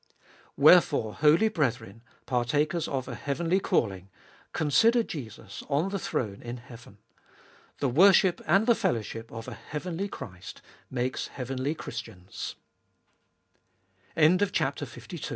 3. 0.01 0.07
Wherefore, 0.57 1.13
holy 1.13 1.47
brethren, 1.47 2.01
partakers 2.25 2.87
of 2.87 3.07
a 3.07 3.13
heavenly 3.13 3.59
calling, 3.59 4.09
consider 4.51 5.03
Jesus 5.03 5.61
on 5.69 5.89
the 5.89 5.99
throne 5.99 6.41
in 6.41 6.57
heaven! 6.57 6.97
The 7.77 7.87
worship 7.87 8.41
and 8.47 8.65
the 8.65 8.73
fellowship 8.73 9.31
of 9.31 9.47
a 9.47 9.53
heavenly 9.53 10.07
Christ 10.07 10.63
makes 10.89 11.27
heavenly 11.27 11.75
Christi 11.75 12.15